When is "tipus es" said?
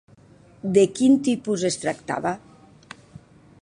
1.29-1.79